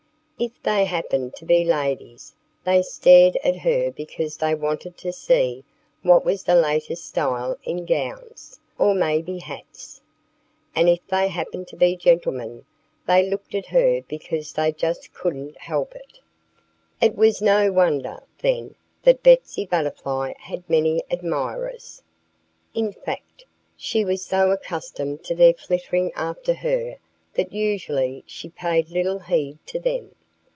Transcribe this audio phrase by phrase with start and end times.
[0.43, 5.63] If they happened to be ladies they stared at her because they wanted to see
[6.01, 10.01] what was the latest style in gowns, or maybe hats.
[10.75, 12.65] And if they happened to be gentlemen
[13.05, 16.17] they looked at her because they just couldn't help it.
[16.99, 18.73] It was no wonder, then,
[19.03, 22.01] that Betsy Butterfly had many admirers.
[22.73, 23.45] In fact,
[23.77, 26.95] she was so accustomed to their flittering after her
[27.35, 30.15] that usually she paid little heed to them.